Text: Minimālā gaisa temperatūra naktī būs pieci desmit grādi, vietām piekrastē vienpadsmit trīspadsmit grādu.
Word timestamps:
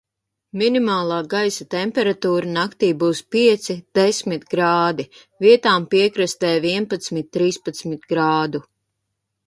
Minimālā 0.59 1.17
gaisa 1.33 1.67
temperatūra 1.73 2.49
naktī 2.55 2.89
būs 3.05 3.21
pieci 3.35 3.77
desmit 4.01 4.49
grādi, 4.55 5.07
vietām 5.49 5.89
piekrastē 5.95 6.55
vienpadsmit 6.69 7.35
trīspadsmit 7.39 8.15
grādu. 8.15 8.69